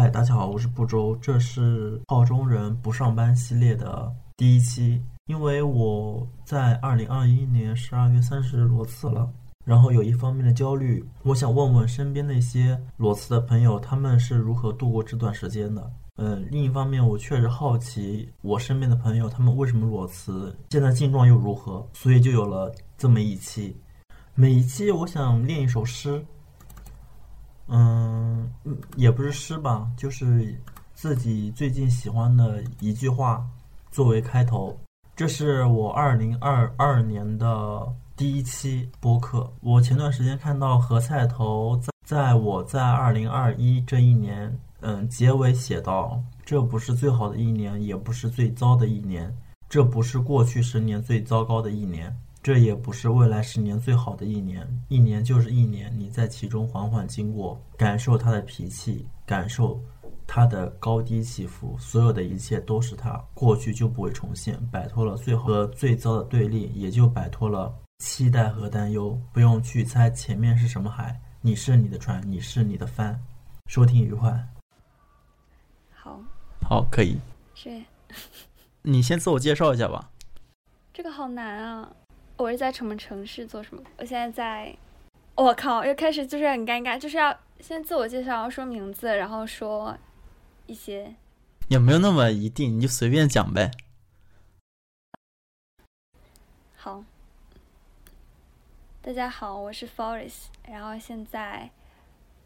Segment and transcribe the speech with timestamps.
[0.00, 4.98] 嗨，大家好，我是不周，这是澳洲人不上班系列的第一期。
[5.26, 9.30] 因为我在二零二一年十二月三十日裸辞了，
[9.62, 15.92] 然后有一方面的焦虑，我想问问身边那些裸辞的朋友，他们是如何度过这段时间的？
[16.16, 23.76] 嗯，另一方面，我确实好奇我身边的朋友他们为什么裸辞，现在境状又如何，所以就有了这么一期。
[24.34, 26.24] 每一期我想练一首诗。
[27.70, 28.50] 嗯，
[28.96, 30.60] 也不是诗吧，就是
[30.92, 33.46] 自己最近喜欢的一句话
[33.92, 34.76] 作为开头。
[35.14, 39.50] 这是我二零二二年的第一期播客。
[39.60, 49.32] 我前段时间看到何菜头在在我在二零二一这一年，嗯，结尾写道：“这不是最好的一年，也不是最糟的一年，
[49.68, 52.12] 这不是过去十年最糟糕的一年。”
[52.42, 59.78] 这也不是未来十年最好的一年，一年就是一年，你在其中缓缓经过，感受他的脾气，感受
[60.26, 73.20] 他的高低起伏，所有的一切都是他，过去就不会重现，摆脱了最好和最糟的对立，也就摆脱了期待和担忧，不用去猜前面是什么海，你是你的船，你是你的帆，
[73.66, 74.48] 收听愉快。
[75.92, 76.18] 好，
[76.62, 77.18] 好，可以。
[77.54, 77.82] 是，
[78.80, 80.10] 你先自我介绍一下吧。
[80.94, 81.92] 这个好难啊。
[82.40, 83.82] 我是在什么城市做什么？
[83.98, 84.74] 我现在在，
[85.34, 89.94] 我靠，又开始就是很尴尬，就是要先自我介绍，说名字，然后说
[90.64, 91.14] 一些，
[91.68, 93.70] 也没有那么一定，你就随便讲呗。
[96.74, 97.04] 好，
[99.02, 101.70] 大家好，我是 Forest，然后现在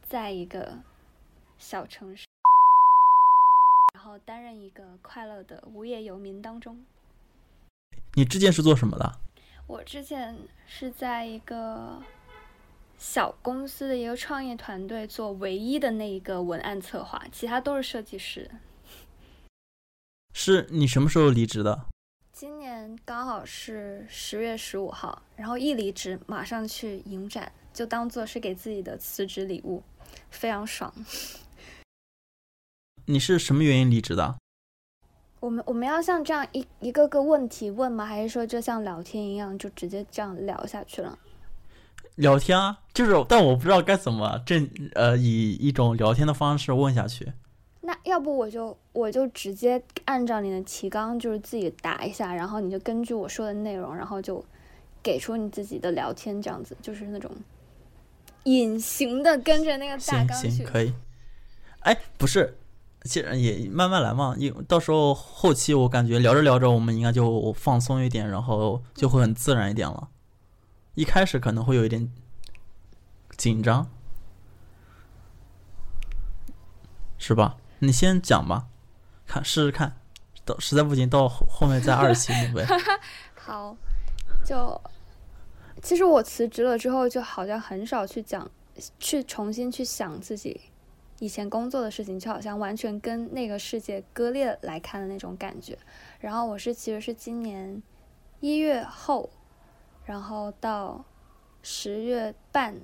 [0.03, 0.77] 在一个
[1.57, 2.27] 小城市，
[3.95, 6.85] 然后担任一个快乐的无业游民当中。
[8.15, 9.21] 你之前是做什么的？
[9.67, 12.03] 我之前是在一个
[12.99, 18.51] 小公司的一个创业团队做唯一的那一个文案策划，其他都是设计师。
[20.35, 21.87] 是你什么时候离职的？
[22.33, 29.83] 今年刚好是十月十五号，然后一离职马上去影展，就当做是给自己的辞职礼物，
[30.31, 30.93] 非常爽。
[33.07, 34.37] 你是什么原因离职的？
[35.45, 38.07] 我们我们要像这样一一个个问题问吗？
[38.07, 41.19] 还是说就像聊天一样，就直接这样聊下去了？
[42.15, 47.31] 聊天啊，就是，但我不知道该怎么正呃以一种聊天的方式问下去。
[47.83, 54.43] 那要不我就我就直接按照你的提纲，就是自己答一下，然后你就根据我说的内容，然后就
[55.03, 57.31] 给出你自己的聊天，这样子就是那种
[58.45, 60.49] 隐形的跟着那个大纲去。
[60.49, 60.95] 行行可以。
[61.81, 62.57] 哎，不是。
[63.05, 70.09] 其实也慢慢来嘛，因到时候后期我感觉聊着聊着，我们应该就放松一点，然后就会很自然一点了。
[70.95, 72.11] 一开始可能会有一点
[73.37, 73.91] 紧张，
[77.19, 77.57] 是吧？
[77.81, 78.69] 你先讲吧，
[79.27, 79.97] 看试试看，
[80.47, 82.67] 到实在不行到后面再二期录 呗。
[83.37, 83.77] 好，
[84.47, 84.81] 就
[85.83, 88.51] 其实我辞职了之后，就好像很少去讲，
[88.99, 90.59] 去重新去想自己。
[91.25, 95.79] 以前工作的事情就好像完全跟那个世界割裂来看的那种感觉。
[96.21, 97.83] 然后我是其实是今年
[98.41, 99.31] 一月后，
[100.05, 101.03] 然后到
[101.63, 102.79] 十月半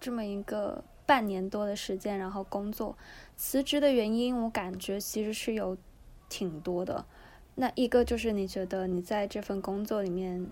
[0.00, 2.96] 这么一个半年多的时间，然后工作
[3.36, 5.76] 辞职的原因，我感觉其实是有
[6.30, 7.04] 挺多的。
[7.56, 10.46] 那一个就是你觉得你在这份工作里面，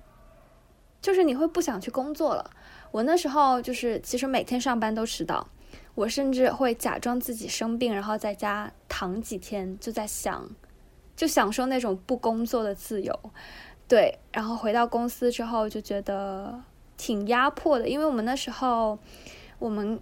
[1.01, 2.51] 就是你会不想去工作了。
[2.91, 5.49] 我那时候就是其实每天上班都迟到。
[5.95, 10.49] 我甚至会假装自己生病，然后在家躺几天，就在想，
[11.17, 13.19] 就享受那种不工作的自由。
[13.87, 16.62] 对，然后回到公司之后就觉得
[16.97, 18.99] 挺压迫的，因为我们那时候，
[19.59, 20.01] 我们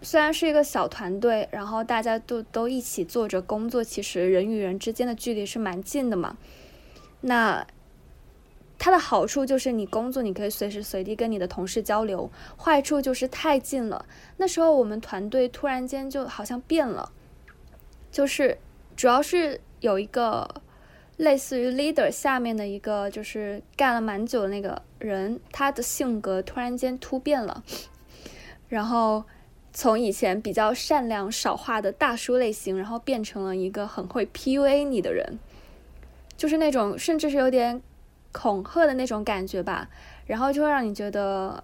[0.00, 6.36] 虽然是一个小团队，然后大家都都一起做着工作，其实人与人之间的距离是蛮近的嘛。
[7.22, 7.66] 那。
[8.84, 12.28] 它的好处就是你工作你可以随时随地跟你的同事交流，
[12.58, 14.04] 坏处就是太近了。
[14.38, 17.12] 那时候我们团队突然间就好像变了，
[18.10, 18.58] 就是
[18.96, 20.62] 主要是有一个
[21.16, 27.62] 类似于 leader 下面的一个就是干了蛮久的那个人，他的性格突然间突变了，
[28.68, 29.22] 然后
[29.72, 35.38] 从以前比较善良少话的大叔类型，然后变成了一个很会 PUA 你的人，
[36.36, 37.80] 就是那种甚至是有点。
[38.32, 39.88] 恐吓的那种感觉吧，
[40.26, 41.62] 然后就会让你觉得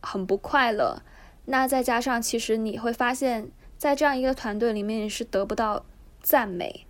[0.00, 1.02] 很不快乐。
[1.46, 5.84] 那再加上，其实你会发现在这样一个团队里面，你是得不到
[6.22, 6.86] 赞美，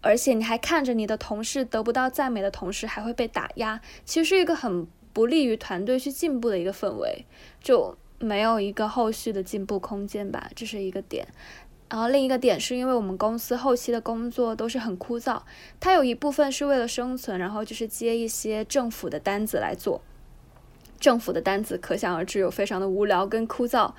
[0.00, 7.24] 而且你还看着你的同事得不到赞美的同时还会被打压，其实是一个很不利于团队去进步的一个氛围，
[7.60, 11.26] 就没有一个后续的进步空间吧，这是一个点。
[11.92, 15.42] 然后另一个点是因为我们公司后期的工作都是很枯燥，
[15.78, 20.00] 它有一部分是为了生存，然后就是接一些政府的单子来做。
[20.98, 23.92] 政府的单子可想而知有非常的无聊跟枯燥。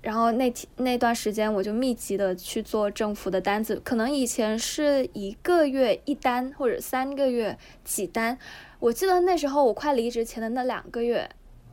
[0.00, 8.38] 然后那天那段时间我就密集的去做政府的单子，可能以前是一个月一单或者三个月几单。
[8.78, 11.28] 我记得那时候我快离职前的那两个月，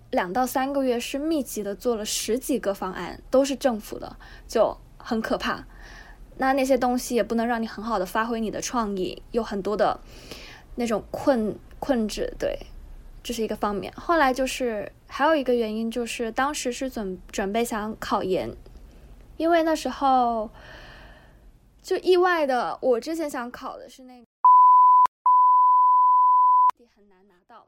[0.10, 4.18] 两到三个月是密集的做了十几个方案，都是政府的，
[4.48, 5.64] 就很可怕。
[6.38, 10.00] 那那些东西也不能让你很好的发挥你的创意，有很多的
[10.76, 12.58] 那种困困制，对，
[13.24, 13.94] 这是一个方面。
[13.94, 18.54] 后来就是还有一个原因，就是当时是准准备想考研，
[19.38, 20.50] 因为那时候
[21.82, 24.26] 就意外的，我之前想考的是那。
[26.96, 27.66] 很难拿到，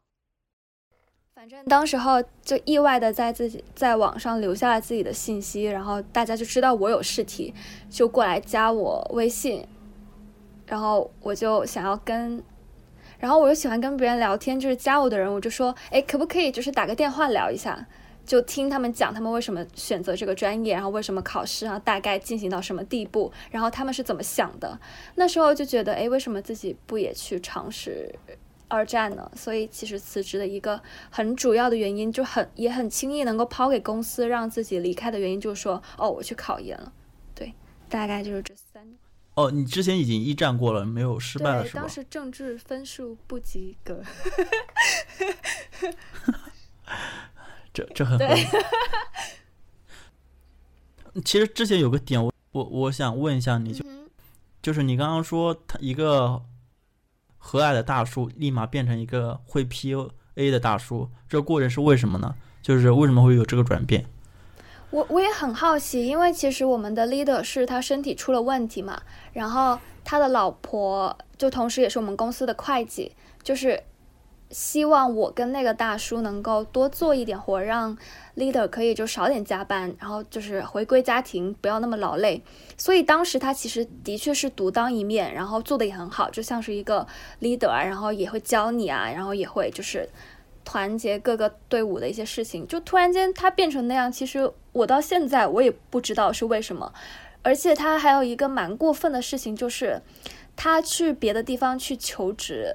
[1.38, 7.54] 反正当时候就意外的在自己在网上留下了自己的信息，然后大家就知道我有试题，
[7.92, 9.64] 就过来加我微信，
[10.66, 12.42] 然后我就想要跟，
[13.20, 17.86] 然后我又喜欢跟别人聊天，就是加我的人，我就说，哎，可不可以就是打个电话聊一下，
[18.26, 24.80] 就听他们讲他们为什么选择这个专业，然后为什么考试，然后大概进行到什么地步，然后他们是怎么想的。
[25.14, 28.16] 那时候就觉得，哎，为什么自己不也去尝试？
[28.70, 36.92] 二战呢，所以其实辞职的一个很主要的原因，就很也很轻易能够抛给公司让自己离开的原因，就是说，哦，我去考研了，
[37.34, 37.54] 对，
[37.88, 38.86] 大概就是这三。
[39.36, 41.82] 哦，你之前已经一战过了，没有失败了是吧？
[41.82, 44.04] 当时政治分数不及格。
[47.74, 48.46] 这这很合理。
[51.24, 53.86] 其实之前有个点，我我我想问一下你就，
[54.62, 56.44] 就是你刚刚说他一个。
[57.38, 62.36] 和蔼的大叔立马变成一个会 PUA 的大叔，这过程是为什么呢？
[62.62, 64.06] 就是为什么会有这个转变？
[64.90, 69.02] 我我也很好奇，因为其实我们的 leader 是他身体出了问题嘛，
[69.34, 73.14] 然后他的老婆就同时也是我们公司的会计，
[73.44, 73.82] 就是。
[74.50, 77.98] 希望我跟那个大叔能够多做一点活，让
[78.38, 82.42] leader 可以就少点加班，然后就是回归家庭，不要那么劳累。
[82.78, 87.06] 所以当时他其实的确是独当一面，然后做的也很好，就像是一个
[87.42, 90.08] leader 啊，然后也会教你啊，然后也会就是
[90.64, 92.66] 团结各个队伍的一些事情。
[92.66, 96.94] 就突然间他变成那样，其实我到现在我也不知道是为什么。
[97.44, 100.02] 而且他还有一个蛮过分的事情，就是
[100.56, 102.74] 他去别的地方去求职。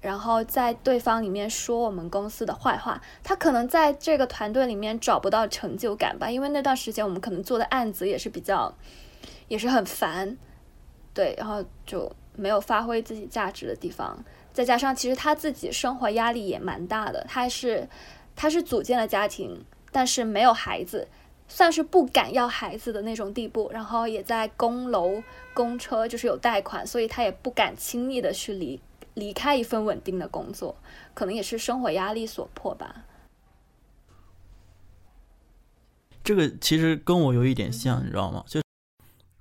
[0.00, 8.74] 然后在对方里面说我们公司的坏话，他可能在这个团队里面找不到成就感吧，因为那段时间我们可能做的案子也是比较，
[9.48, 10.38] 也是很烦，
[11.12, 14.24] 对，然后就没有发挥自己价值的地方，
[14.54, 17.86] 再加上其实他自己生活压力也蛮大的，他是
[18.34, 19.62] 他是组建了家庭，
[19.92, 21.08] 但是没有孩子，
[21.46, 25.22] 算是不敢要孩子的那种地步，然后也在供楼
[25.52, 28.80] 供车，就是有贷款，所以他也不敢轻易的去离。
[29.14, 30.76] 离开一份稳定的工作，
[31.14, 33.04] 可能也是生活压力所迫吧。
[36.22, 38.44] 这个其实跟我有一点像，你知道吗？
[38.46, 38.60] 就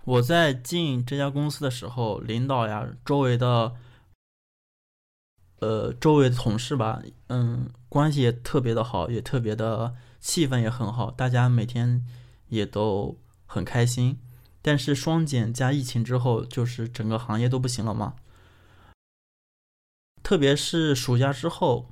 [0.06, 3.76] 我在进这家公司的时候，领导呀，周围的，
[5.60, 12.04] 呃，周围的同事吧，嗯，关系也特别的好，也特别的气氛也很好，大家每天
[12.48, 14.18] 也都很开心。
[14.62, 18.16] 但是双减加疫情之后，就是整个行业都不行了嘛。
[20.30, 21.88] 特别是暑假之后，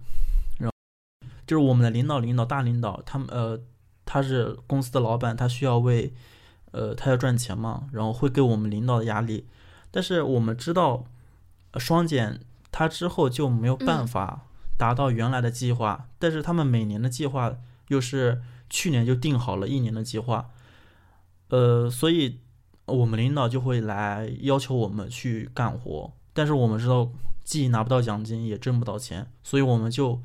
[0.60, 3.60] 然后就是我们的领导、领导、大领导，他们呃，
[4.06, 6.13] 他是公司的老板，他需要为
[6.70, 9.48] 呃，他要赚钱嘛，然后会给我们领导的压力。
[9.89, 11.06] 但是我们知道，
[11.79, 12.39] 双减
[12.72, 14.46] 他之后就没有办法
[14.77, 20.51] 达到原来的计划，但是他们每年的计划又是去年就定好了一年的计划，
[21.50, 22.38] 呃，所以
[22.86, 27.10] 我们领导就会来要求我们去干活，但是我们知道。
[27.48, 30.22] 既拿不到奖金，也挣不到钱，所以我们就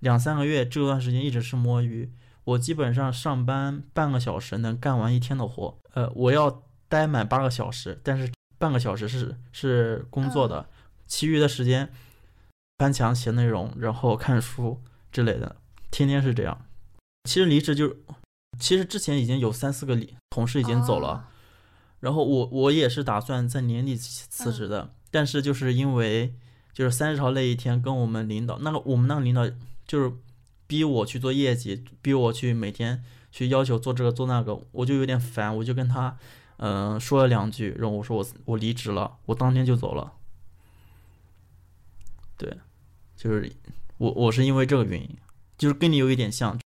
[0.00, 2.10] 两三个月这段时间一直是摸鱼。
[2.44, 10.66] 我基本上上班半个小时能干完一天的活，呃，我要待满八个小时，但是半个小时是是工作的，
[11.06, 11.92] 其余的时间
[12.78, 14.80] 翻墙写内容，然后看书
[15.12, 15.56] 之类的，
[15.90, 16.64] 天天是这样。
[17.28, 17.94] 其实离职就，
[18.58, 21.28] 其实之前已经有三四个离同事已经走了，
[22.00, 26.34] 然后我我也是打算在年底辞职的，但是就是因为。
[26.72, 29.48] 就是三十号那一天，跟我们领导那个，我们那个领导
[29.86, 30.12] 就是
[30.66, 36.16] 逼我去做业绩，逼我去每天去要求做这个做那个，我就有点烦，我就跟他
[36.56, 40.12] 嗯说了两句，然后我说我我离职了，我当天就走了。
[42.38, 42.56] 对，
[43.16, 43.52] 就是
[43.98, 45.16] 我我是因为这个原因，
[45.58, 46.58] 就是跟你有一点像。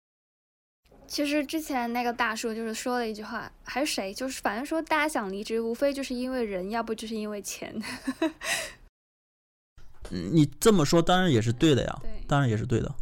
[1.08, 7.82] 其实之前那个大叔就是说了一句话，还是谁，就是反正说大家想离职，无非就是因为人，要不就是因为钱。
[10.12, 12.94] 嗯你这么说当然也是对的呀，当然也是对的。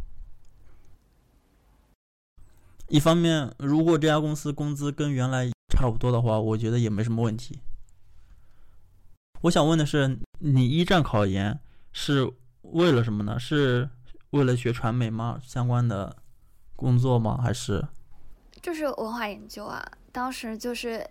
[2.88, 7.60] 一方面，如果这家公司工资跟原来差不多的话，我觉得也没什么问题。
[9.42, 11.58] 我想问的是，你一战考研
[11.92, 12.30] 是
[12.62, 13.38] 为了什么呢？
[13.38, 13.88] 是
[14.30, 15.40] 为了学传媒吗？
[15.42, 16.16] 相关的
[16.76, 17.40] 工作吗？
[17.42, 17.86] 还是
[18.62, 21.06] 就是文化研究啊，当时就是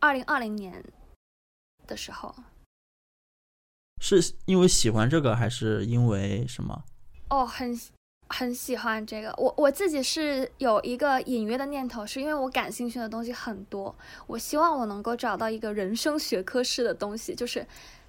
[0.00, 0.84] 二零二零年
[1.86, 2.34] 的时候，
[4.02, 6.82] 是因为喜欢这个，还是因为什么？
[7.30, 7.80] 哦，很
[8.28, 9.32] 很喜欢这个。
[9.38, 13.94] 我我自己是有一个隐约的念头，是因为我感兴趣的东西很多，
[14.26, 17.64] 我希望我能够找到一个人生学科式的东西，就是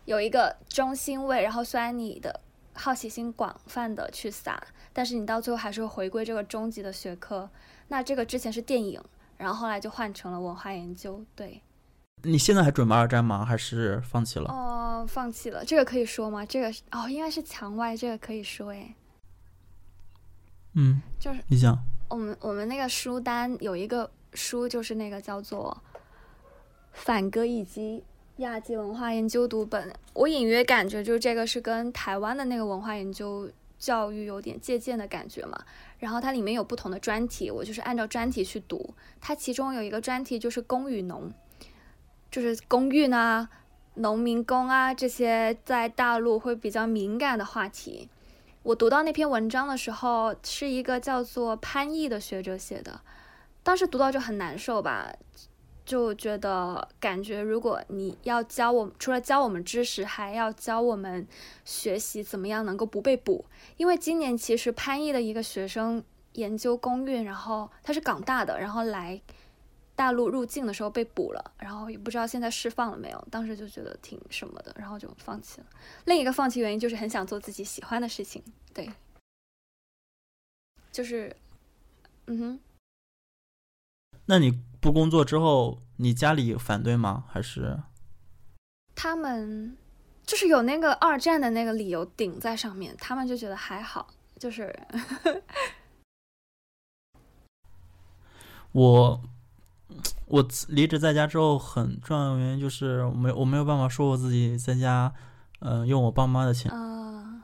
[0.05, 1.43] 有一个中心位。
[1.43, 2.41] 然后虽然你的
[2.73, 7.47] 好奇心广泛的去撒，但是你到最后还是会回归这个终极的学科。
[7.89, 8.99] 那这个之前是电影，
[9.37, 11.23] 然后后来就换成了文化研究。
[11.35, 11.61] 对，
[12.23, 13.43] 你现在还准备二战吗？
[13.45, 14.49] 还是放弃了？
[14.49, 15.63] 哦，放弃了。
[15.65, 16.45] 这个可以说吗？
[16.45, 18.95] 这个是哦，应该是墙外，这个可以说哎。
[20.75, 21.77] 嗯，就是你讲。
[22.09, 25.75] 我们我们那个书单有一个书，就是那个叫做
[26.93, 28.03] 《反戈一击：
[28.37, 29.89] 亚季文化研究读本》。
[30.13, 35.59] 我隐约感觉，就是这个是跟台湾的那个文化研究教育有点借鉴的感觉嘛。
[35.99, 38.93] 然后它里面有不同的专题，我就是按照专题去读。
[39.19, 41.31] 它其中有一个专题就是工与农，
[42.33, 43.47] 就是公运啊、
[43.93, 48.09] 农民工啊这些在大陆会比较敏感的话题。
[48.63, 53.01] 我读到那篇文章的时候，是一个叫做潘毅的学者写的，
[53.61, 55.13] 当时读到就很难受吧，
[55.85, 61.27] 就觉得感觉如果你要教我，除了教我们知识，还要教我们
[61.63, 63.45] 学习怎么样能够不被捕。
[63.77, 69.21] 因为今年其实潘毅的一个学生研究公运，然后他是港大的，然后来
[69.95, 73.27] 大陆入境的时候被捕了，然后也不知道现在释放了没有。
[73.29, 75.67] 当时就觉得挺什么的，然后就放弃了。
[76.05, 78.89] 另一个放弃原因就是很想做自己喜欢的事情，对，
[80.91, 81.35] 就是，
[82.25, 82.59] 嗯哼，
[84.25, 87.25] 那你不工作之后，你家里反对吗？
[87.29, 87.79] 还是
[88.95, 89.77] 他们
[90.25, 94.07] 就是有那个二战的那个理由顶在上面，他们就觉得还好，
[94.39, 94.75] 就是
[98.71, 99.21] 我
[100.25, 105.13] 我离职在家之后，很重要的原因就是我没我没有办法说我自己在家，
[105.59, 106.71] 嗯、用我爸妈的钱。
[106.71, 107.43] 啊、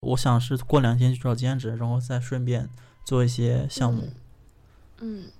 [0.00, 2.68] 我想是过两天去找兼职，然后再顺便
[3.04, 4.08] 做一些项目，
[4.98, 5.30] 嗯，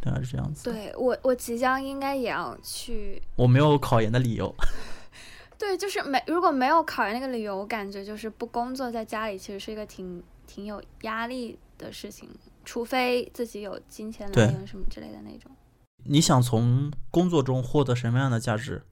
[0.00, 0.64] 大概是这样子。
[0.64, 4.54] 对我我即将应该也要去，我没有考研的理由。
[5.58, 12.28] 对，就是没如果没有考研那个理由，我感觉就是不工作在家里其实是一个挺挺有压力的事情，
[12.64, 15.50] 除非自己有金钱来源什么之类的那种。
[16.04, 18.82] 你想从工作中获得什么样的价值？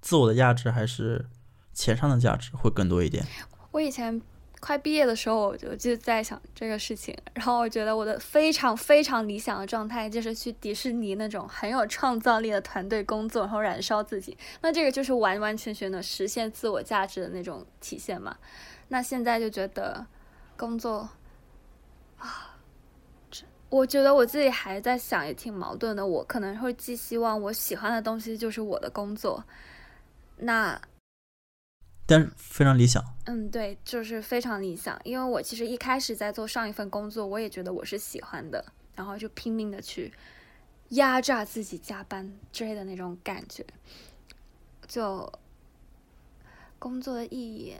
[0.00, 1.26] 自我的价值还是
[1.72, 3.24] 钱上的价值会更多一点？
[3.72, 4.20] 我以前
[4.60, 14.36] 快毕业的时候，我就就在想这个事情，然后我觉得我的非常非常理想的状态就是去迪士尼那种很有创造力的团队工作，然后燃烧自己。
[14.60, 18.36] 那这个就是完完全全的实现自我价值的那种体现嘛。
[18.88, 20.04] 那现在就觉得
[20.56, 21.08] 工作
[22.18, 22.47] 啊，这
[23.70, 26.06] 我觉得我自己还在想，也挺矛盾的。
[26.06, 29.44] 我可能会寄希望我喜欢的东西就是我的工作，
[30.38, 30.80] 那
[32.06, 33.04] 但是非常理想。
[33.26, 34.98] 嗯，对，就是非常理想。
[35.04, 38.64] 因为我其实一开始在做上一份工作，我也觉得我是喜欢的，
[38.96, 40.10] 然后就拼命的去
[40.90, 43.62] 压榨自己加班之类的那种感觉。
[44.86, 45.30] 就
[46.78, 47.76] 工作的意义，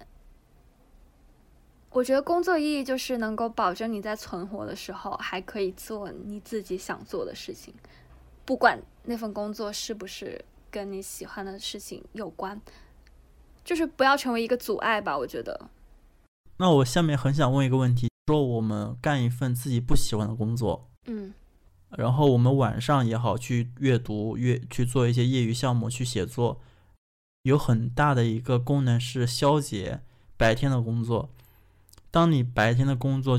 [1.90, 7.75] 我觉得工作意义就是能够保证你在存活的时候还可以做你自己想做的事情，
[8.45, 12.61] 不管那份工作是不是跟你喜欢的事情有关。
[13.64, 15.68] 就是不要成为一个阻碍吧，我觉得。
[16.57, 21.35] 那我下面很想问一个问题：说我们干一份自己不喜欢的工作，嗯
[21.97, 26.61] 然后我们晚上也好去阅读、阅去做一些业余项目、去写作，
[27.42, 30.00] 有很大的一个功能是消解
[30.37, 31.30] 白天的工作。
[32.10, 33.38] 当你白天的工作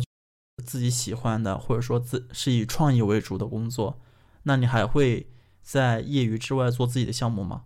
[0.64, 4.00] 自己喜欢的，或者说自是以创意为主的工作，
[4.44, 5.28] 那你还会
[5.62, 7.64] 在业余之外做自己的项目吗？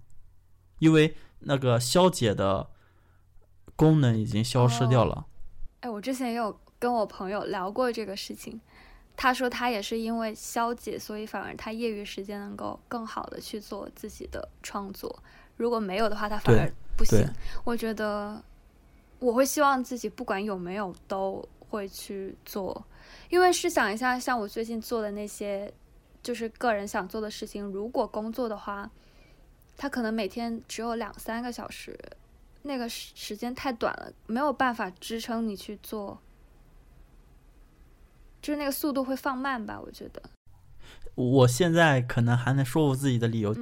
[0.79, 2.69] 因为那个消解的
[3.75, 5.25] 功能已经消失掉了。
[5.81, 8.60] 哎，我之前也有跟我朋友聊过这个事情，
[9.15, 15.24] 他说他也是因为消解，所以反而他业余时间能够更好的去做自己的创作。
[15.57, 17.27] 如果没有的话，他反而不行。
[17.63, 18.43] 我觉得
[19.24, 22.86] 我会希望自己不管有没有都会去做，
[23.30, 25.74] 因为试想一下，像我最近做的那些，
[26.22, 28.92] 就是个人想做的事情，如果工作的话，
[29.77, 31.98] 他可能每天只有两三个小时，
[32.63, 36.20] 那个时时间太短了，没有办法支撑你去做，
[38.42, 40.22] 就是那个速度会放慢吧，我觉得。
[41.15, 43.56] 我现在可能还能说服自己的理由，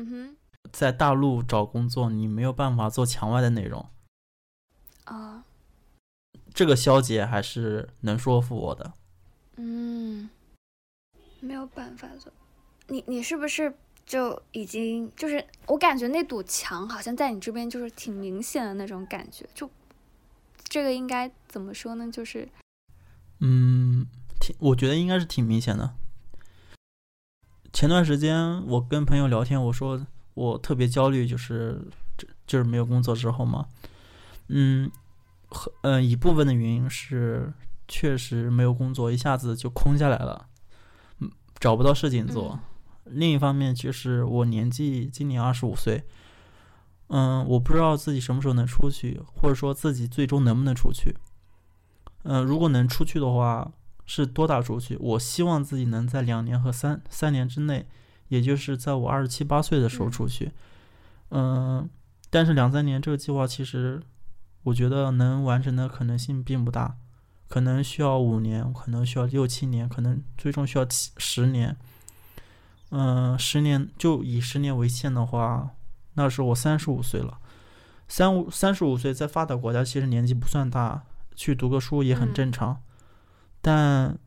[0.72, 3.86] 在大陆找工作，你没有办法做墙外的内容，
[5.04, 5.44] 啊，
[6.54, 8.94] 这个消解还是能说服我的。
[9.58, 10.30] 嗯，
[11.40, 12.32] 没有办法的。
[12.88, 13.74] 你你是不是
[14.06, 19.70] 就已经就是我感觉那堵墙好像在你这边就是挺明显的那种感觉，就
[20.64, 22.12] 这个应该怎么说呢？
[22.12, 22.48] 就是
[23.40, 24.06] 嗯，
[24.40, 25.96] 挺，我觉得应该是挺明显的。
[27.72, 31.82] 前段时间我跟朋友聊天，我说我特别焦虑，就是
[32.18, 33.70] 这就是没有工作之后嘛，
[34.50, 34.92] 嗯，
[35.52, 37.54] 和嗯一部分的原因是
[37.88, 40.48] 确实没有工作，一下子就空下来了，
[41.20, 41.30] 嗯，
[41.60, 42.60] 找不到事情做。
[43.06, 46.04] 另一方面就是我年纪今年二十五岁，
[47.08, 51.16] 嗯，我不知道自己什么时候能出去，或者说自己最终能不能出去。
[52.24, 53.72] 嗯，如果能出去的话。
[54.04, 54.98] 是多大出去？
[55.00, 57.88] 我希望自己能在两年和三三年之内，
[58.28, 60.52] 也就是在我二十七八岁的时候出去。
[61.30, 61.90] 嗯，
[62.30, 64.02] 但是两三年这个计划其实，
[64.64, 66.98] 我觉得能完成的可能性并不大，
[67.48, 71.76] 可能需要五年，可能需要六七年，可能最终需要七十年。
[72.92, 75.72] 嗯，十年就以十年为限的话，
[76.14, 77.40] 那时候我三十五岁了。
[78.08, 81.04] 三五三十五岁在发达国家其实年纪不算大，
[81.34, 82.82] 去读个书也很正常。
[83.62, 84.18] 但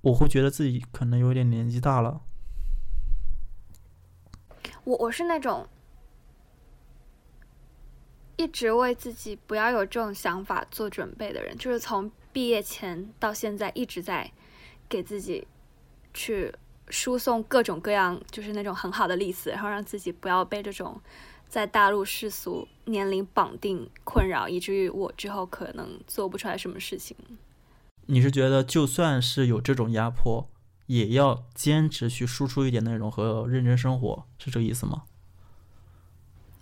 [0.00, 2.22] 我会觉得自己可能有点年纪大了。
[4.84, 5.68] 我我是那种
[8.44, 14.30] 一直为自己不要有这种想法做准备的人，就是从毕业前到现在一直在
[14.86, 15.46] 给自己
[16.12, 16.52] 去
[16.90, 21.00] 输送各种各样，就是那种很好的例子，然后让自己不要被这种
[21.48, 27.16] 在大陆世俗年龄绑定困扰，以至于我之后可能做不出来什么事情。
[28.04, 30.46] 你是觉得就算是有这种压迫，
[30.84, 35.04] 也要坚持去输出一点内容和认真生活，是这个意思吗？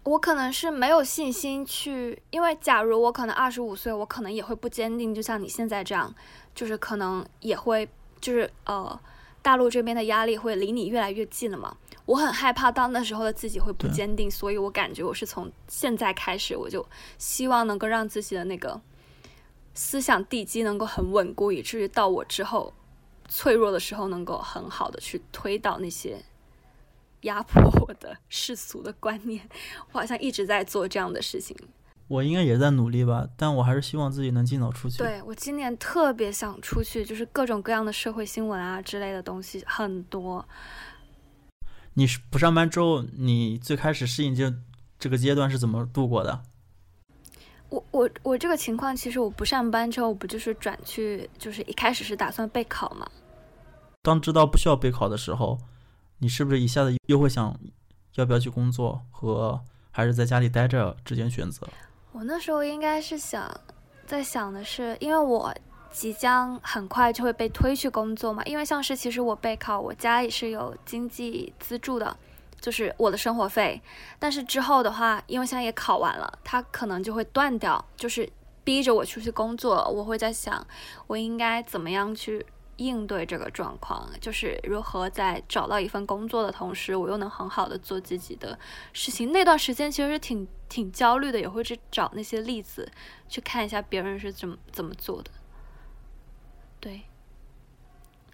[0.04, 6.14] 我可能是没有信心去，因为假如我可能二十五岁，我可能也会不坚定，就像你现在这样，
[6.54, 7.88] 就是可能也会，
[8.20, 9.00] 就是呃，
[9.40, 11.76] 大陆这边的压力会离你越来越近了嘛。
[12.06, 16.84] 我很害怕到那时候的自己会不坚定，所以我感觉我是从现在开始，我就
[17.16, 18.80] 希望能够让自己的那个。
[19.74, 22.74] 思想地基能够很稳固，以至于到我之后
[23.26, 26.22] 脆弱的时候，能够很好的去推倒那些
[27.22, 29.48] 压迫我的世俗的观念。
[29.92, 31.56] 我好像一直在做这样的事情。
[32.08, 34.98] 我应该也在努力吧，但我还是希望自己能尽早出去。
[34.98, 40.46] 对我今年特别想出去，就是各种各样的社会新闻啊之类的东西很多。
[41.94, 44.52] 你是不上班之后，你最开始适应这
[44.98, 46.42] 这个阶段是怎么度过的？
[47.70, 53.10] 我我我这个情况，其实我不上班之后，不就是转去，就是一开始是打算备考嘛。
[54.02, 55.58] 当知道不需要备考的时候，
[56.22, 57.58] 你是不是一下子又会想，
[58.14, 61.66] 要不要去工作和还是在家里待着之间选择？
[62.12, 63.52] 我那时候应该是想，
[64.06, 65.52] 在想的是，因为我
[65.90, 72.16] 即将很快就会被推去工作嘛，因为像是其实我备考，我家里是有经济资助的。
[72.60, 73.82] 就是我的生活费，
[74.20, 78.30] 但是之后的话，因为现在也考完了，他可能就会断掉，就是
[78.62, 79.84] 逼着我出去工作。
[79.88, 80.64] 我会在想，
[81.08, 84.08] 我应该怎么样去应对这个状况？
[84.20, 88.58] 就是如何在找到一份工作的同时，我又能很好的做自己的
[88.92, 89.30] 事情。
[89.32, 92.90] 那段时间其实是挺挺焦虑的，也会去找那些例子，
[93.28, 95.30] 去看一下别人是怎么怎么做的。
[96.80, 97.02] 对，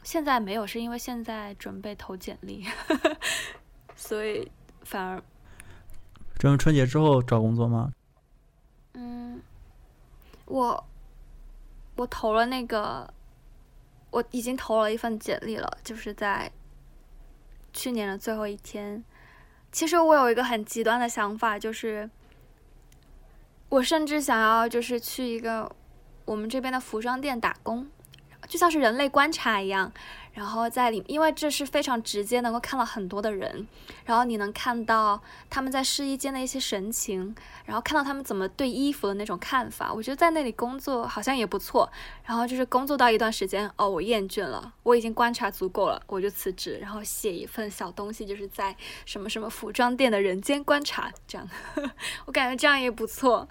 [0.02, 2.64] 现在没有，是因为现在准备投简历。
[3.94, 4.50] 所以
[4.82, 5.22] 反而，
[6.38, 7.92] 准备春节之后找工作吗？
[8.94, 9.42] 嗯，
[10.46, 10.86] 我
[11.96, 13.12] 我投了那个，
[14.10, 16.50] 我已经投了一份简历了，就是在
[17.72, 19.04] 去年的最后一天。
[19.70, 22.08] 其实我有一个很极端的想法，就是
[23.68, 25.70] 我甚至想要就是去一个
[26.24, 27.86] 我们这边的服装店打工，
[28.48, 29.92] 就像是人类观察一样。
[30.38, 33.66] 然后在里，因为这是非常直接，能够看到很多的人，
[34.04, 35.20] 然后你能看到
[35.50, 39.92] 他们在试衣间的一些神情，然后看到他们怎么对衣服的那种看法。
[39.92, 41.90] 我觉得在那里工作好像也不错。
[42.24, 51.48] 然后就是工作到一段时间，哦，我厌倦了，我已经观察足够了，我就辞职，然后写一份小东西，就是在什么什么服装店的人间观察这样。
[52.26, 53.48] 我感觉这样也不错。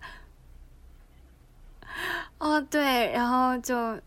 [2.37, 3.99] 哦，对，然后就。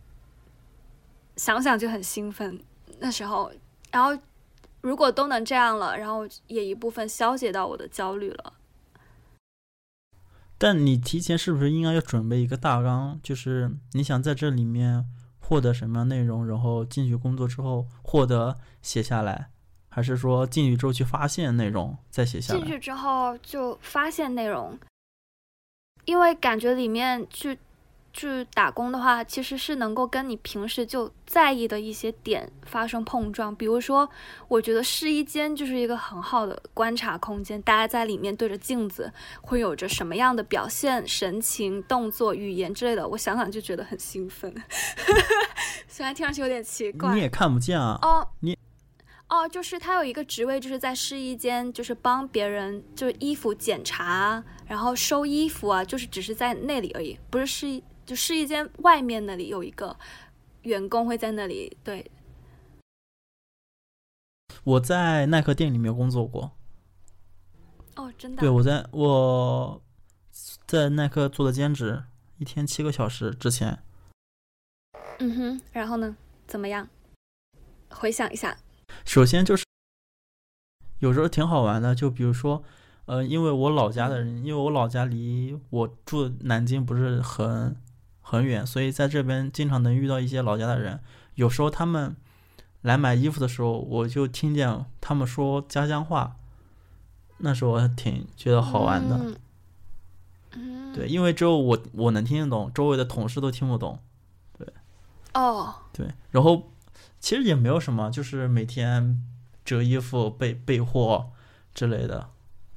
[1.36, 2.60] 想想就很兴奋。
[3.00, 3.50] 那时候，
[3.90, 4.16] 然后
[4.82, 8.52] 如果都能这样了，然后也一部分消解到我的焦虑了。
[10.58, 13.18] 但你提前是不是应该要准备一个大纲？
[13.22, 15.06] 就是你想在这里面
[15.38, 19.50] 获得什么样内容，然后进去工作之后获得写下来，
[19.88, 22.60] 还是说进去之后去发现内容再写下来？
[22.60, 24.78] 进去之后就发现内容，
[26.04, 27.58] 因为感觉里面去。
[28.12, 33.54] 去打工的话，其实是能够跟你平时就在意的一些点发生碰撞。
[33.54, 34.08] 比如说，
[34.48, 44.52] 我觉得试衣间就是一个很好的观察空间，大家在里面对着镜子会有着什么样的表现、神情、动作、语言之类的，我想想就觉得很兴奋。
[45.86, 47.98] 虽然听上去有点奇怪，你也看不见啊。
[48.02, 48.58] 哦，你
[49.28, 57.84] 哦，就是他有一个职位，就是在试衣间，就是帮别人就是衣服检查，然后收衣服啊，就是只是在那里而已，不是试衣。
[58.10, 59.96] 就试衣间外面那里有一个
[60.62, 61.76] 员工会在那里。
[61.84, 62.10] 对，
[64.64, 66.50] 我在耐克店里面工作过。
[67.94, 68.40] 哦，真的？
[68.40, 69.80] 对，我在我
[70.66, 72.02] 在耐克做的兼职，
[72.38, 73.30] 一天七个小时。
[73.30, 73.80] 之前，
[75.20, 76.16] 嗯哼，然后呢？
[76.48, 76.88] 怎么样？
[77.90, 78.58] 回想一下。
[79.04, 79.64] 首先就是
[80.98, 82.64] 有时候挺好玩的，就比如说，
[83.04, 87.76] 呃，因为我老家的人，因为我老家离我住南京不是很。
[88.30, 91.00] 很远，所以在这边经常能遇到一些老家的人。
[91.34, 92.14] 有时候他们
[92.82, 96.36] 来买衣服的时候，我就听见他们说家乡话，
[97.38, 99.34] 那时候我挺觉得好玩的。
[100.52, 103.98] 嗯，对，因为只有我我能听得懂，周围的同事都听不懂。
[104.56, 104.64] 对，
[105.34, 106.70] 哦，对，然后
[107.18, 109.20] 其实也没有什么，就是每天
[109.64, 111.32] 折衣服、备备货
[111.74, 112.28] 之类的，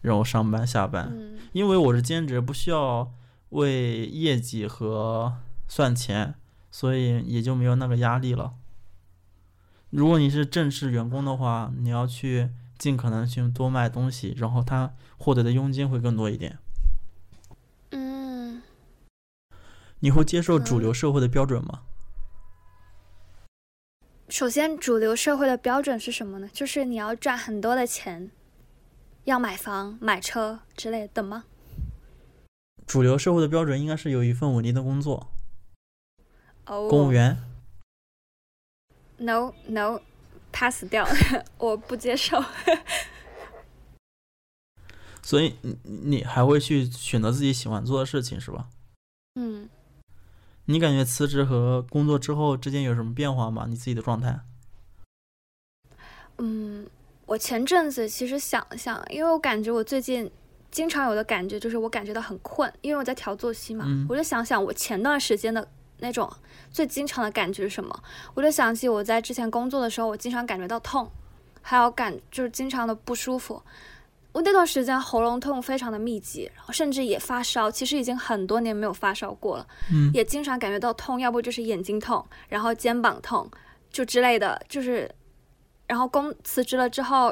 [0.02, 1.16] 然后上班下班。
[1.52, 3.14] 因为我是兼职，不需要。
[3.54, 5.38] 为业绩和
[5.68, 6.36] 算钱，
[6.70, 8.54] 所以也就没有那个压力了。
[9.90, 16.58] 如果你是正式员工的话，你要去尽可能去多卖东西，然后他获得的佣金会更多一点。
[17.92, 18.62] 嗯，
[20.00, 21.84] 你会接受主流社会的标准吗？
[24.30, 26.50] 首先，主流社会的标准是什么呢？
[26.52, 28.32] 就是你要赚很多的钱，
[29.26, 31.44] 要买房、买车之类的吗？
[32.86, 35.32] 主流社会的标准应该是有一份稳定的工作，
[36.66, 37.38] 哦，公务员。
[39.18, 40.02] No No
[40.52, 41.08] pass 掉，
[41.58, 42.44] 我不接受。
[45.22, 48.68] 所以你你还会去选择自己喜欢做的事情是吧？
[49.36, 49.70] 嗯。
[50.66, 53.66] 你感觉辞职和工作之后之间有什么变化吗？
[53.68, 54.42] 你自己的状态？
[56.38, 56.88] 嗯，
[57.26, 60.30] 我前阵子其实想了想，因为我感觉我最近。
[60.74, 63.86] 经常有的感觉就是我感觉到很困，因为我在调作息嘛。
[64.10, 65.66] 我就想想我前段时间的
[66.00, 66.30] 那种
[66.72, 68.04] 最经常的感觉是什么？
[68.34, 71.10] 我就想起我在之前工作的时候，我经常感觉到痛，
[71.62, 73.62] 还有感就是经常的不舒服。
[74.32, 77.70] 我那段时间喉咙痛非常的密集，然后甚至也发烧。
[77.70, 79.68] 其实已经很多年没有发烧过了，
[80.12, 83.48] 也经常感觉到痛，要不就是眼睛痛，然后肩膀痛，
[83.92, 84.60] 就之类的。
[84.68, 85.08] 就是，
[85.86, 87.32] 然后工辞职了之后，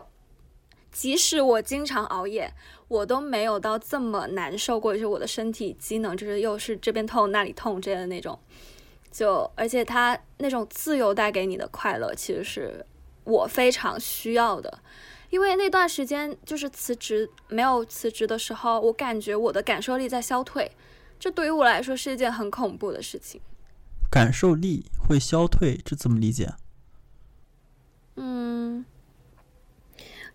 [0.91, 2.53] 即使我经常熬夜。
[2.87, 8.37] 我都没有到这么难受过，就是我的身体机能，就是又是这边痛那里痛这样的那种，
[9.09, 12.85] 就而且它那种自由带给你的快乐，其实是
[13.23, 14.79] 我非常需要的。
[15.29, 20.69] 因为那段时间就是辞职没有辞职的时候，我感觉我的感受力在消退，
[21.17, 23.39] 这对于我来说是一件很恐怖的事情。
[24.11, 26.49] 感受力会消退，这怎么理解？
[28.17, 28.83] 嗯，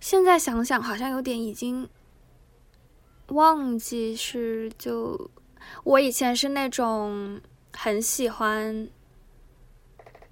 [0.07, 1.88] 现在想想好像有点已经。
[3.31, 5.29] 忘记是就，
[5.83, 7.40] 我以前是那种
[7.73, 8.88] 很喜欢，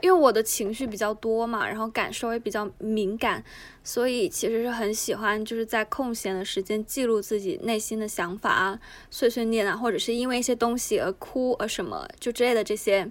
[0.00, 3.42] 因为我的情绪比较多嘛，然后感受也比较敏感，
[3.82, 13.10] 所以其实是很喜欢就是在空闲的时间记录自己内心的想法啊、碎碎念啊，或者是因为一些东西而哭而什么就之类的这些。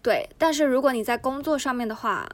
[0.00, 2.28] 对，但是如果你在工作上面的话。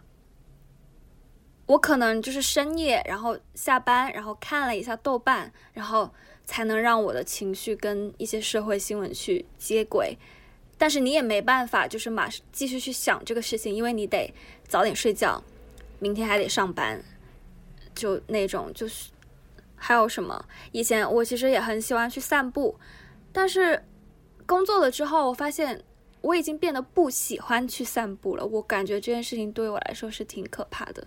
[1.71, 6.13] 我可能就是深夜，然后下班，然后看了一下豆瓣，然后
[6.45, 10.19] 才能让我的情绪跟一些社会新闻去接轨。
[10.77, 14.35] 但是你也没办法，就是马上继续去想这个事情，因为你得
[14.67, 15.41] 早点睡觉，
[16.01, 17.01] 明天还得上班，
[17.95, 19.11] 就那种就是。
[19.83, 20.45] 还有什么？
[20.73, 22.79] 以前我其实也很喜欢去散步，
[23.33, 23.83] 但是
[24.45, 25.83] 工作了之后，我发现
[26.21, 28.45] 我已经变得不喜欢去散步了。
[28.45, 31.07] 我感觉这件事情对我来说是挺可怕的。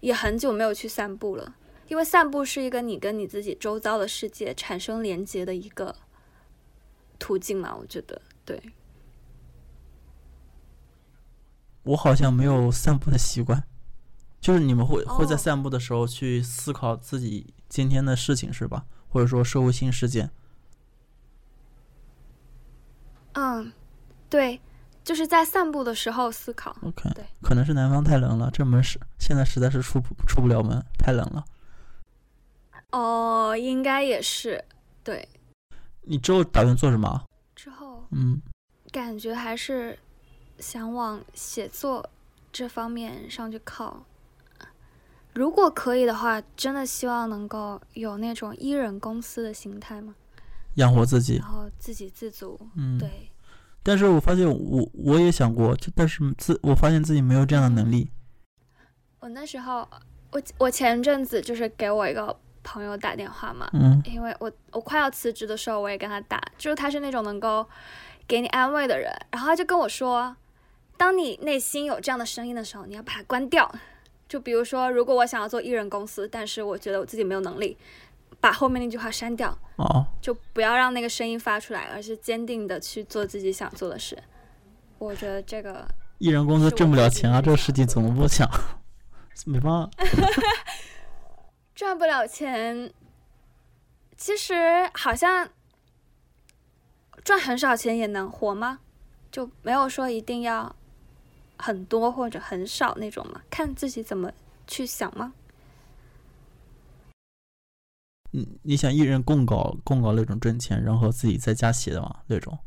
[0.00, 1.54] 也很久没有去散步了，
[1.88, 5.94] 因为散步是一个你跟你自己周遭的世界产生连接的一个
[7.18, 8.60] 途径嘛，我觉得对。
[11.82, 13.64] 我好像没有散步的习惯，
[14.40, 18.84] 就是你们会会在哦散步的时候去思考自己今天的事情是吧？
[19.08, 20.30] 或者说社会性事件。
[23.32, 23.72] 嗯，
[24.28, 24.60] 对，
[25.10, 26.70] 就是在散步的时候思考。
[26.82, 31.44] OK，对可能是南方太冷了，这门是现在实在是出不出不了门，太冷了。
[32.92, 34.64] 哦，应该也是。
[35.02, 35.28] 对，
[36.02, 37.24] 你之后打算做什么啊？
[37.56, 38.40] 之后嗯，
[38.92, 39.98] 感觉还是
[40.60, 42.08] 想往写作
[42.52, 44.04] 这方面上去靠。
[45.34, 50.14] 如果可以的话，真的希望能够有那种一人公司的形态嘛，
[50.74, 51.48] 养活自己然。
[51.48, 52.56] 后自给自足。
[52.76, 52.96] 嗯，。
[52.96, 53.28] 对，
[53.82, 58.10] 但是我发现我我也想过，就但是自我发现自己没有这样的能力。
[59.20, 59.88] 我那时候，
[60.30, 67.66] 我我前阵子就是给我一个朋友打电话嘛，嗯因为我我快要辞职的时候，我也跟他打，就是他是那种能够
[68.28, 70.36] 给你安慰的人，然后他就跟我说，
[70.96, 73.74] 当你内心有这样的声音的时候，你要把它关掉。
[74.28, 77.76] 就比如说，如果我想要做艺人公司，但是我觉得我自己没有能力，
[78.40, 84.16] 把后面那句话删掉，哦，就不要让那个声音发出来，而是坚定的去做自己想做的事。
[84.98, 85.86] 我觉得这个
[86.18, 88.48] 艺人公司挣不了钱啊，这个事情怎么不想？
[89.46, 89.90] 没办法。
[91.74, 92.92] 赚不了钱，
[94.16, 94.54] 其实
[94.92, 95.48] 好像
[97.24, 98.80] 赚很少钱也能活吗？
[99.30, 100.74] 就没有说一定要
[101.56, 104.30] 很多或者很少那种嘛，看自己怎么
[104.66, 105.32] 去想吗？
[108.32, 112.58] 你你想一人供稿供稿那种挣钱，然后自己在家写的嘛那种？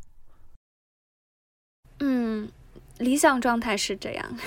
[1.99, 2.51] 嗯，
[2.97, 4.37] 理想状态是这样。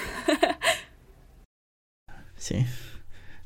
[2.37, 2.67] 行，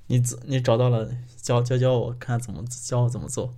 [0.09, 3.55] 你自你找到了，教教教我看怎么教我怎么做。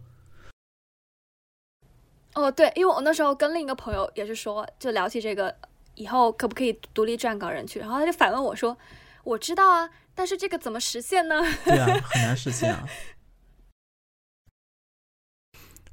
[2.35, 5.57] 哦，对，因为我那时候跟另一个朋友也是说，就聊起这个
[5.95, 8.77] 以后可不可以独立撰稿人去，然后他就反问我说
[9.25, 12.87] ：“我知道啊，但是这个怎么实现呢？”对啊，很难实现啊。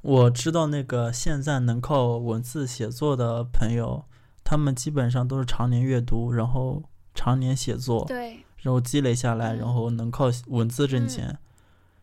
[0.02, 4.04] 我知道那个现在能靠文字写作的朋友，
[4.42, 6.82] 他们基本上都是常年阅读，然后
[7.14, 11.38] 常年写作，对，然后积累下来，嗯然后能靠文字挣钱。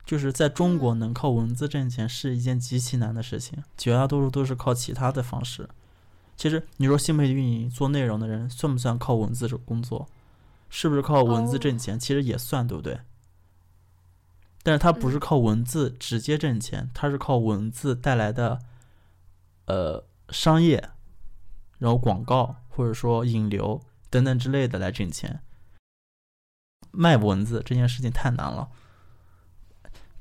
[0.05, 5.67] 就是在中国嗯能靠文字挣钱是一件极其难的事情，绝大多数都是靠其他的方式。
[6.37, 10.07] 其实你说新媒体运营做内容的人算不算靠文字这工作？
[10.69, 11.99] 是不是靠文字哦挣钱？
[11.99, 12.99] 其实也算，对不对？
[14.67, 18.59] 但是它不是嗯靠文字直接挣钱，它是靠文字带来的
[19.65, 20.89] 呃商业，
[21.77, 25.39] 然后广告或者说引流等等之类的来挣钱。
[26.91, 28.67] 卖文字这件事情太难了，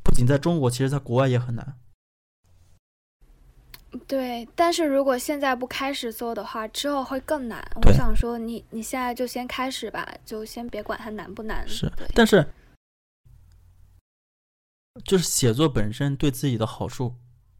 [0.05, 1.75] 不仅在中国，其实在国外也很难。
[4.07, 7.69] 对，但是如果现在不开始做的话，之后会更难。
[7.85, 11.67] 我想说你，你现在就先开始吧，就先别管它难不难。
[11.67, 12.47] 是，但是，
[15.05, 17.15] 就是写作本身对自己的好处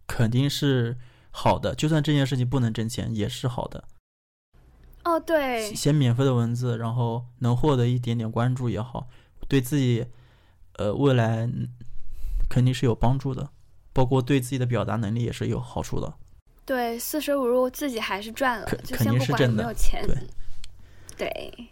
[0.07, 0.97] 肯定是
[1.31, 3.85] 好的，就算这件事情不能挣钱，也是好的。
[5.05, 9.09] 哦，对，写免费的文字，然后能获得一点点关注也好，
[9.47, 10.07] 对自己
[10.75, 11.69] 呃未来嗯
[12.49, 13.51] 肯定是有帮助的，
[13.93, 16.13] 包括对自己的表达能力也是有好处的。
[16.65, 20.05] 对，四舍五入自己还是赚了，肯就先不管有定是挣的没有钱。
[20.05, 20.17] 对
[21.17, 21.69] 对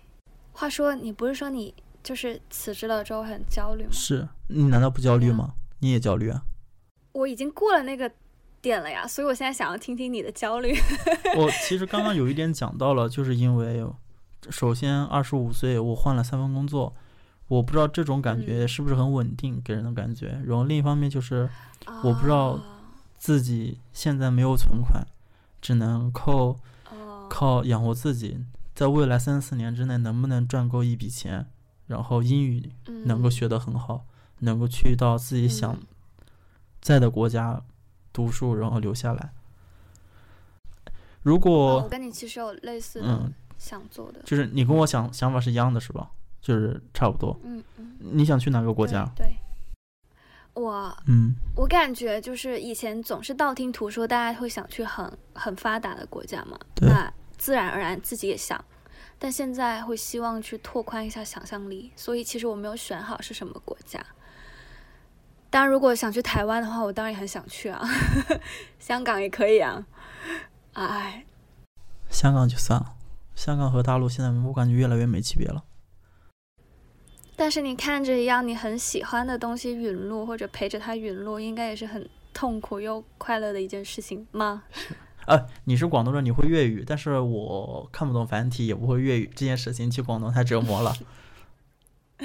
[0.52, 3.90] 话说，你不是说你就是辞职了之后很焦虑吗？
[3.90, 5.54] 是你难道不焦虑吗？
[5.80, 6.42] 你也焦虑啊？
[7.12, 8.10] 我已经过了那个
[8.60, 10.76] 点了呀，所以我现在想要听听你的焦虑。
[11.36, 13.84] 我 其实刚刚有一点讲到了，就是因为
[14.50, 16.94] 首先二十五岁我换了三份工作，
[17.48, 20.42] 我不知道这种感觉嗯是不是很稳定给人的感觉。
[20.46, 21.48] 然后另一方面就是
[22.02, 22.62] 我不知道啊
[23.16, 25.06] 自己现在没有存款，
[25.62, 26.58] 只能靠
[26.90, 28.38] 哦，靠养活自己，
[28.74, 31.46] 在未来三四年之内能不能赚够一笔钱，
[31.86, 32.70] 然后英语
[33.04, 34.04] 能够嗯学得很好，
[34.40, 35.82] 能够去到自己想嗯
[36.80, 37.62] 在的国家
[38.12, 39.32] 读书，然后留下来。
[41.22, 44.20] 如哦果我跟你其实有类似的嗯，想做的。
[44.24, 46.10] 就是你跟我想想法是一样的，是吧？
[46.40, 47.34] 就是差不多。
[47.42, 49.10] 嗯嗯，你想去哪个国家？
[49.16, 49.36] 对，对
[50.52, 58.62] 我嗯我感觉就是以前总是道听途说，大家会想去很很发达的国家嘛，对那自然而然自己也想，
[59.18, 64.04] 但现在会希望去拓宽一下想象力，所以其实我没有选好是什么国家。
[65.50, 67.80] 当然，如果想去台湾的话，我当然也很想去啊，
[68.78, 69.86] 香港也可以啊。
[70.72, 71.24] 哎，
[72.10, 72.96] 香港就算了，
[73.34, 75.64] 香港和大陆现在我感觉越来越没区别了。
[77.36, 84.64] 但是你看着一样你很喜欢的东西陨落，或者陪着它陨落，应该也是很痛苦又快乐的一件事情吗？
[85.26, 90.94] 呃，你是广东人，你会粤语，但是我看不懂繁体，也不会粤语，这件事情去广东太折磨了。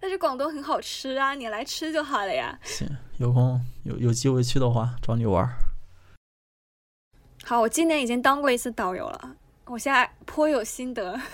[0.00, 2.58] 但是广东很好吃啊，你来吃就好了呀。
[2.64, 5.54] 行，有空有有机会去的话，找你玩儿。
[7.44, 11.18] 好，我今年已经当过一次导游了，我现在颇有心得。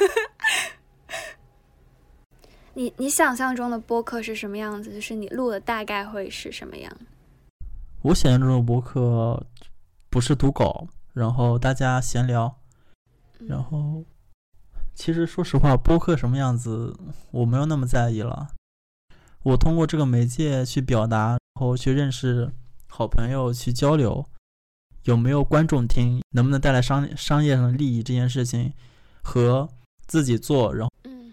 [2.74, 4.92] 你你想象中的播客是什么样子？
[4.92, 6.92] 就是你录的大概会是什么样？
[8.02, 9.44] 我想象中的播客
[10.10, 12.58] 不是读稿，然后大家闲聊，
[13.46, 14.04] 然后
[14.94, 16.98] 其实说实话，播客什么样子
[17.30, 18.48] 我没有那么在意了。
[19.44, 22.52] 我通过这个媒介去表达，然后去认识
[22.88, 24.26] 好朋友，去交流，
[25.04, 28.74] 有没有观众听，能不能带来商商业上的利益这件事情，
[29.22, 29.68] 和
[30.06, 31.32] 自己做，然后嗯。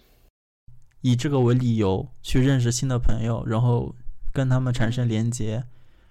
[1.02, 3.96] 以这个为理由去认识新的朋友，然后
[4.34, 5.64] 跟他们产生连接，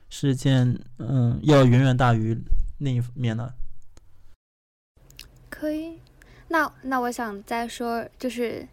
[0.08, 2.36] 事件嗯要远远大于
[2.78, 3.54] 另一面的。
[5.48, 5.98] 可以。
[6.48, 8.66] 那那我想再说，就是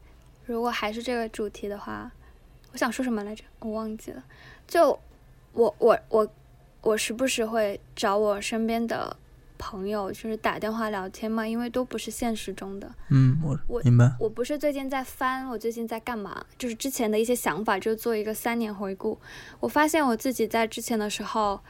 [0.45, 2.11] 如果还是这个主题的话，
[2.71, 3.43] 我想说什么来着？
[3.59, 4.23] 我忘记了。
[4.67, 4.97] 就
[5.53, 6.27] 我我我
[6.81, 9.15] 我时不时会找我身边的
[9.63, 12.91] 朋友，就是打电话聊天嘛，因为都不是现实中的。
[13.09, 14.11] 嗯，我我明白。
[14.19, 16.45] 我不是最近在翻，我最近在干嘛？
[16.57, 19.17] 就是之前的一些想法，就做一个三年回顾。
[19.61, 21.61] 我发现我自己在之前的时候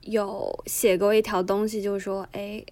[0.00, 2.64] 有写过一条东西，就是说，哎，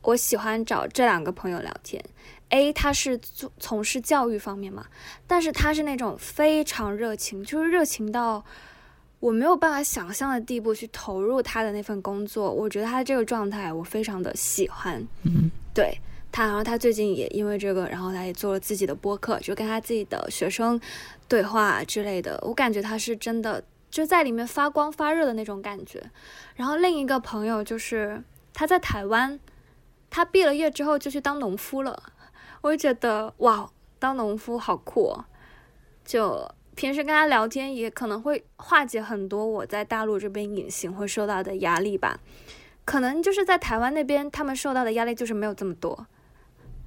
[0.00, 2.02] 我喜欢找这两个朋友聊天。
[2.48, 4.86] A 他是做从事教育方面嘛，
[5.26, 8.42] 但是他是那种非常热情，就是热情到
[9.20, 12.50] 我没有办法想象的地步去投入他的那份工作。
[12.50, 15.06] 我觉得他这个状态我非常的喜欢。
[15.22, 15.96] 嗯，对
[16.32, 20.80] 他，然后他最近也因为这个，然后他也做了自己的播客，就跟他自己的学生
[21.28, 22.38] 对话之类的。
[22.42, 26.02] 我感觉他是真的就在里面发光发热的那种感觉。
[26.56, 28.22] 然后另一个朋友就是
[28.54, 29.38] 他在台湾，
[30.08, 32.02] 他毕了业之后就去当农夫了。
[32.62, 35.24] 我就觉得哇，当农夫好酷哦！
[36.04, 42.18] 就平时跟他聊天，也可能会化解很多我在大陆这边隐形会受到的压力吧。
[42.86, 46.06] 可能就是在台湾那边，他们受到的压力就是没有这么多，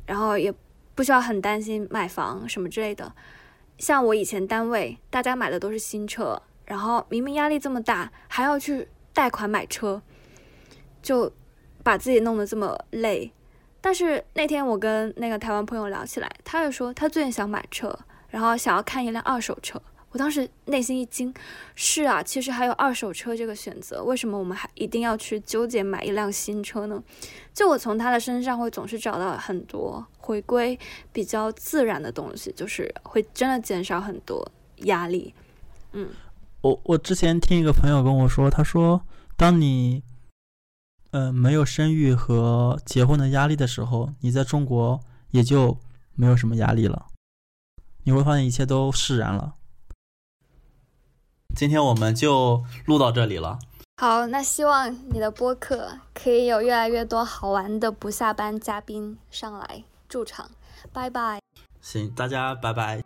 [0.07, 0.51] 然后也
[0.95, 3.13] 不需要很担心买房什么之类的。
[3.77, 10.01] 像我以前单位，大家买的都是新车，然后明明压力这么大，还要去贷款买车，
[11.03, 11.31] 就
[11.83, 13.31] 把自己弄得这么累。
[13.79, 17.95] 但是那天我跟那个台湾朋友聊起来，他就说他最近想买车，
[18.33, 19.79] 然后想要看一辆二手车。
[20.09, 21.31] 我当时内心一惊，
[21.75, 27.01] 是啊，其实还有二手车这个选择，为什么我们还一定要去纠结买一辆新车呢？
[27.53, 30.77] 就我从他的身上会总是找到很多回归
[31.11, 34.51] 比较自然的东西，就是会真的减少很多
[34.85, 35.31] 压力。
[35.91, 36.09] 嗯，
[36.61, 39.01] 我我之前听一个朋友跟我说，他说，
[39.37, 40.03] 当你
[41.11, 44.99] 呃没有生育和结婚的压力的时候，你在中国
[45.31, 45.77] 也就
[46.15, 47.07] 没有什么压力了，
[48.03, 49.55] 你会发现一切都释然了。
[51.55, 53.59] 今天我们就录到这里了。
[53.97, 60.49] 好那希望你的播客可以有越来越多好玩的不下班嘉宾上来驻场。
[60.91, 61.39] 拜拜。
[61.79, 63.03] 行大家拜拜。